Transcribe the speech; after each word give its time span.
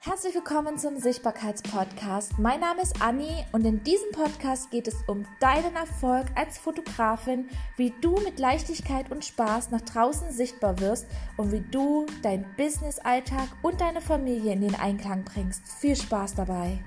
Herzlich 0.00 0.32
willkommen 0.32 0.78
zum 0.78 0.96
Sichtbarkeitspodcast. 0.96 2.38
Mein 2.38 2.60
Name 2.60 2.82
ist 2.82 3.02
Anni 3.02 3.44
und 3.50 3.64
in 3.66 3.82
diesem 3.82 4.12
Podcast 4.12 4.70
geht 4.70 4.86
es 4.86 4.94
um 5.08 5.26
deinen 5.40 5.74
Erfolg 5.74 6.26
als 6.36 6.56
Fotografin, 6.56 7.48
wie 7.76 7.92
du 8.00 8.12
mit 8.20 8.38
Leichtigkeit 8.38 9.10
und 9.10 9.24
Spaß 9.24 9.72
nach 9.72 9.80
draußen 9.80 10.30
sichtbar 10.30 10.78
wirst 10.78 11.08
und 11.36 11.50
wie 11.50 11.64
du 11.72 12.06
dein 12.22 12.46
Business-Alltag 12.56 13.48
und 13.62 13.80
deine 13.80 14.00
Familie 14.00 14.52
in 14.52 14.60
den 14.60 14.76
Einklang 14.76 15.24
bringst. 15.24 15.66
Viel 15.80 15.96
Spaß 15.96 16.36
dabei! 16.36 16.78